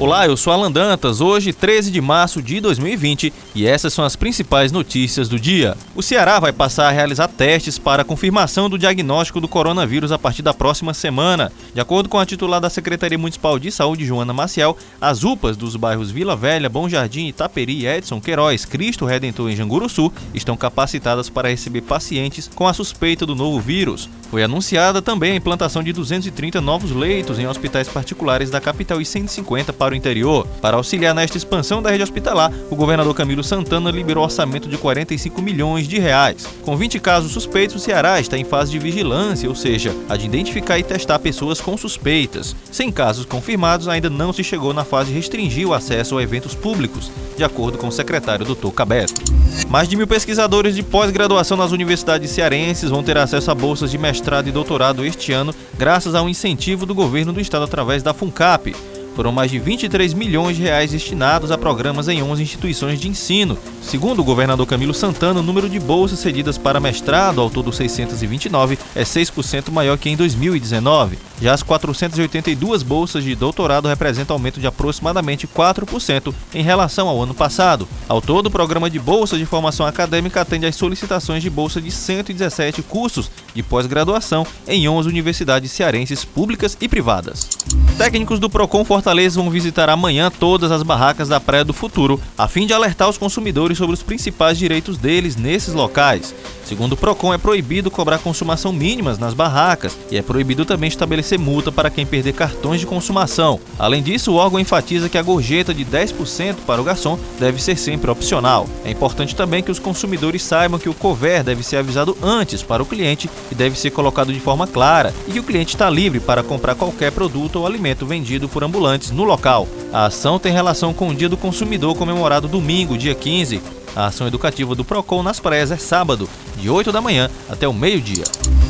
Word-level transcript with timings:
Olá, 0.00 0.24
eu 0.24 0.36
sou 0.36 0.52
Alan 0.52 0.70
Dantas, 0.70 1.20
hoje 1.20 1.52
13 1.52 1.90
de 1.90 2.00
março 2.00 2.40
de 2.40 2.60
2020 2.60 3.32
e 3.52 3.66
essas 3.66 3.92
são 3.92 4.04
as 4.04 4.14
principais 4.14 4.70
notícias 4.70 5.28
do 5.28 5.40
dia. 5.40 5.76
O 5.92 6.04
Ceará 6.04 6.38
vai 6.38 6.52
passar 6.52 6.86
a 6.86 6.92
realizar 6.92 7.26
testes 7.26 7.80
para 7.80 8.04
confirmação 8.04 8.70
do 8.70 8.78
diagnóstico 8.78 9.40
do 9.40 9.48
coronavírus 9.48 10.12
a 10.12 10.18
partir 10.18 10.40
da 10.40 10.54
próxima 10.54 10.94
semana. 10.94 11.50
De 11.74 11.80
acordo 11.80 12.08
com 12.08 12.16
a 12.16 12.24
titular 12.24 12.60
da 12.60 12.70
Secretaria 12.70 13.18
Municipal 13.18 13.58
de 13.58 13.72
Saúde, 13.72 14.06
Joana 14.06 14.32
Maciel, 14.32 14.76
as 15.00 15.24
UPAs 15.24 15.56
dos 15.56 15.74
bairros 15.74 16.12
Vila 16.12 16.36
Velha, 16.36 16.68
Bom 16.68 16.88
Jardim, 16.88 17.26
Itaperi, 17.26 17.84
Edson, 17.84 18.20
Queiroz, 18.20 18.64
Cristo 18.64 19.04
Redentor 19.04 19.50
e 19.50 19.56
Janguruçu 19.56 20.12
estão 20.32 20.56
capacitadas 20.56 21.28
para 21.28 21.48
receber 21.48 21.80
pacientes 21.80 22.48
com 22.54 22.68
a 22.68 22.72
suspeita 22.72 23.26
do 23.26 23.34
novo 23.34 23.58
vírus. 23.58 24.08
Foi 24.30 24.44
anunciada 24.44 25.02
também 25.02 25.32
a 25.32 25.36
implantação 25.36 25.82
de 25.82 25.92
230 25.92 26.60
novos 26.60 26.92
leitos 26.92 27.38
em 27.40 27.48
hospitais 27.48 27.88
particulares 27.88 28.48
da 28.48 28.60
capital 28.60 29.00
e 29.00 29.04
150 29.04 29.72
para 29.72 29.87
o 29.92 29.96
interior. 29.96 30.46
Para 30.60 30.76
auxiliar 30.76 31.14
nesta 31.14 31.36
expansão 31.36 31.82
da 31.82 31.90
rede 31.90 32.02
hospitalar, 32.02 32.52
o 32.70 32.76
governador 32.76 33.14
Camilo 33.14 33.42
Santana 33.42 33.90
liberou 33.90 34.24
orçamento 34.24 34.68
de 34.68 34.76
45 34.76 35.40
milhões 35.42 35.86
de 35.86 35.98
reais. 35.98 36.46
Com 36.62 36.76
20 36.76 36.98
casos 37.00 37.32
suspeitos, 37.32 37.76
o 37.76 37.78
Ceará 37.78 38.20
está 38.20 38.36
em 38.36 38.44
fase 38.44 38.70
de 38.70 38.78
vigilância, 38.78 39.48
ou 39.48 39.54
seja, 39.54 39.94
a 40.08 40.16
de 40.16 40.26
identificar 40.26 40.78
e 40.78 40.82
testar 40.82 41.18
pessoas 41.18 41.60
com 41.60 41.76
suspeitas. 41.76 42.54
Sem 42.70 42.90
casos 42.90 43.24
confirmados, 43.24 43.88
ainda 43.88 44.10
não 44.10 44.32
se 44.32 44.44
chegou 44.44 44.72
na 44.72 44.84
fase 44.84 45.10
de 45.10 45.16
restringir 45.16 45.68
o 45.68 45.74
acesso 45.74 46.18
a 46.18 46.22
eventos 46.22 46.54
públicos, 46.54 47.10
de 47.36 47.44
acordo 47.44 47.78
com 47.78 47.88
o 47.88 47.92
secretário 47.92 48.44
Dr. 48.44 48.70
Cabeto. 48.70 49.22
Mais 49.68 49.88
de 49.88 49.96
mil 49.96 50.06
pesquisadores 50.06 50.74
de 50.74 50.82
pós-graduação 50.82 51.56
nas 51.56 51.72
universidades 51.72 52.30
cearenses 52.30 52.90
vão 52.90 53.02
ter 53.02 53.18
acesso 53.18 53.50
a 53.50 53.54
bolsas 53.54 53.90
de 53.90 53.98
mestrado 53.98 54.48
e 54.48 54.52
doutorado 54.52 55.04
este 55.04 55.32
ano, 55.32 55.54
graças 55.76 56.14
ao 56.14 56.28
incentivo 56.28 56.86
do 56.86 56.94
governo 56.94 57.32
do 57.32 57.40
estado 57.40 57.64
através 57.64 58.02
da 58.02 58.14
FUNCAP. 58.14 58.74
Foram 59.18 59.32
mais 59.32 59.50
de 59.50 59.58
23 59.58 60.14
milhões 60.14 60.56
de 60.56 60.62
reais 60.62 60.92
destinados 60.92 61.50
a 61.50 61.58
programas 61.58 62.06
em 62.06 62.22
11 62.22 62.40
instituições 62.40 63.00
de 63.00 63.08
ensino. 63.08 63.58
Segundo 63.82 64.20
o 64.20 64.24
governador 64.24 64.64
Camilo 64.64 64.94
Santana, 64.94 65.40
o 65.40 65.42
número 65.42 65.68
de 65.68 65.80
bolsas 65.80 66.20
cedidas 66.20 66.56
para 66.56 66.78
mestrado, 66.78 67.40
ao 67.40 67.50
todo 67.50 67.72
629, 67.72 68.78
é 68.94 69.02
6% 69.02 69.72
maior 69.72 69.98
que 69.98 70.08
em 70.08 70.16
2019. 70.16 71.18
Já 71.42 71.52
as 71.52 71.64
482 71.64 72.84
bolsas 72.84 73.24
de 73.24 73.34
doutorado 73.34 73.88
representam 73.88 74.36
aumento 74.36 74.60
de 74.60 74.68
aproximadamente 74.68 75.48
4% 75.48 76.32
em 76.54 76.62
relação 76.62 77.08
ao 77.08 77.20
ano 77.20 77.34
passado. 77.34 77.88
Ao 78.08 78.22
todo, 78.22 78.46
o 78.46 78.50
programa 78.52 78.88
de 78.88 79.00
bolsa 79.00 79.36
de 79.36 79.46
formação 79.46 79.84
acadêmica 79.84 80.42
atende 80.42 80.66
às 80.66 80.76
solicitações 80.76 81.42
de 81.42 81.50
bolsa 81.50 81.80
de 81.80 81.90
117 81.90 82.82
cursos 82.82 83.28
de 83.52 83.64
pós-graduação 83.64 84.46
em 84.68 84.88
11 84.88 85.08
universidades 85.08 85.72
cearenses 85.72 86.24
públicas 86.24 86.76
e 86.80 86.86
privadas. 86.86 87.48
Técnicos 87.96 88.38
do 88.38 88.48
Procon 88.48 88.84
Fortaleza 88.84 89.07
vão 89.34 89.48
visitar 89.48 89.88
amanhã 89.88 90.30
todas 90.30 90.70
as 90.70 90.82
barracas 90.82 91.28
da 91.28 91.40
Praia 91.40 91.64
do 91.64 91.72
Futuro, 91.72 92.20
a 92.36 92.46
fim 92.46 92.66
de 92.66 92.74
alertar 92.74 93.08
os 93.08 93.16
consumidores 93.16 93.78
sobre 93.78 93.94
os 93.94 94.02
principais 94.02 94.58
direitos 94.58 94.98
deles 94.98 95.34
nesses 95.34 95.72
locais. 95.72 96.34
Segundo 96.62 96.92
o 96.92 96.96
Procon, 96.96 97.32
é 97.32 97.38
proibido 97.38 97.90
cobrar 97.90 98.18
consumação 98.18 98.70
mínimas 98.70 99.18
nas 99.18 99.32
barracas 99.32 99.96
e 100.10 100.18
é 100.18 100.22
proibido 100.22 100.66
também 100.66 100.88
estabelecer 100.88 101.38
multa 101.38 101.72
para 101.72 101.88
quem 101.88 102.04
perder 102.04 102.34
cartões 102.34 102.80
de 102.80 102.86
consumação. 102.86 103.58
Além 103.78 104.02
disso, 104.02 104.32
o 104.32 104.34
órgão 104.34 104.60
enfatiza 104.60 105.08
que 105.08 105.16
a 105.16 105.22
gorjeta 105.22 105.72
de 105.72 105.86
10% 105.86 106.56
para 106.66 106.78
o 106.78 106.84
garçom 106.84 107.18
deve 107.40 107.62
ser 107.62 107.78
sempre 107.78 108.10
opcional. 108.10 108.68
É 108.84 108.90
importante 108.90 109.34
também 109.34 109.62
que 109.62 109.70
os 109.70 109.78
consumidores 109.78 110.42
saibam 110.42 110.78
que 110.78 110.90
o 110.90 110.94
cover 110.94 111.42
deve 111.42 111.62
ser 111.62 111.78
avisado 111.78 112.14
antes 112.22 112.62
para 112.62 112.82
o 112.82 112.86
cliente 112.86 113.30
e 113.50 113.54
deve 113.54 113.78
ser 113.78 113.90
colocado 113.90 114.30
de 114.30 114.40
forma 114.40 114.66
clara 114.66 115.14
e 115.26 115.32
que 115.32 115.40
o 115.40 115.44
cliente 115.44 115.74
está 115.74 115.88
livre 115.88 116.20
para 116.20 116.42
comprar 116.42 116.74
qualquer 116.74 117.12
produto 117.12 117.60
ou 117.60 117.66
alimento 117.66 118.04
vendido 118.04 118.46
por 118.46 118.62
ambulantes 118.88 119.10
no 119.10 119.24
local. 119.24 119.68
A 119.92 120.06
ação 120.06 120.38
tem 120.38 120.52
relação 120.52 120.94
com 120.94 121.08
o 121.08 121.14
Dia 121.14 121.28
do 121.28 121.36
Consumidor 121.36 121.94
comemorado 121.94 122.48
domingo, 122.48 122.96
dia 122.96 123.14
15. 123.14 123.60
A 123.94 124.06
ação 124.06 124.26
educativa 124.26 124.74
do 124.74 124.84
Procon 124.84 125.22
nas 125.22 125.40
praias 125.40 125.70
é 125.70 125.76
sábado, 125.76 126.28
de 126.56 126.70
8 126.70 126.92
da 126.92 127.00
manhã 127.00 127.30
até 127.48 127.66
o 127.66 127.72
meio-dia. 127.72 128.24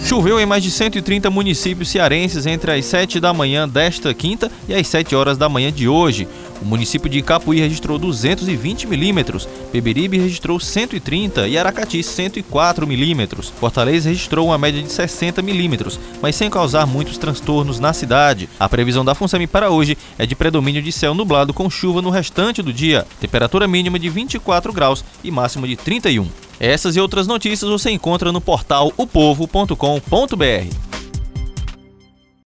Choveu 0.04 0.40
em 0.40 0.46
mais 0.46 0.62
de 0.62 0.70
130 0.70 1.28
municípios 1.28 1.90
cearenses 1.90 2.46
entre 2.46 2.72
as 2.72 2.84
7 2.86 3.20
da 3.20 3.32
manhã 3.32 3.68
desta 3.68 4.14
quinta 4.14 4.50
e 4.66 4.74
as 4.74 4.86
7 4.86 5.14
horas 5.14 5.36
da 5.36 5.48
manhã 5.48 5.70
de 5.70 5.88
hoje. 5.88 6.26
O 6.60 6.64
município 6.64 7.08
de 7.08 7.22
Capuí 7.22 7.60
registrou 7.60 7.98
220 7.98 8.86
milímetros, 8.86 9.48
Beberibe 9.72 10.18
registrou 10.18 10.58
130 10.58 11.46
e 11.48 11.56
Aracati 11.56 12.02
104 12.02 12.86
milímetros. 12.86 13.48
Fortaleza 13.48 14.08
registrou 14.08 14.48
uma 14.48 14.58
média 14.58 14.82
de 14.82 14.90
60 14.90 15.40
milímetros, 15.42 16.00
mas 16.20 16.34
sem 16.36 16.50
causar 16.50 16.86
muitos 16.86 17.18
transtornos 17.18 17.78
na 17.78 17.92
cidade. 17.92 18.48
A 18.58 18.68
previsão 18.68 19.04
da 19.04 19.14
FUNSEMI 19.14 19.46
para 19.46 19.70
hoje 19.70 19.96
é 20.18 20.26
de 20.26 20.34
predomínio 20.34 20.82
de 20.82 20.90
céu 20.90 21.14
nublado 21.14 21.54
com 21.54 21.70
chuva 21.70 22.02
no 22.02 22.10
restante 22.10 22.62
do 22.62 22.72
dia, 22.72 23.06
temperatura 23.20 23.68
mínima 23.68 23.98
de 23.98 24.08
24 24.08 24.72
graus 24.72 25.04
e 25.22 25.30
máxima 25.30 25.68
de 25.68 25.76
31. 25.76 26.26
Essas 26.60 26.96
e 26.96 27.00
outras 27.00 27.26
notícias 27.26 27.70
você 27.70 27.90
encontra 27.90 28.32
no 28.32 28.40
portal 28.40 28.92
opovo.com.br. 28.96 30.87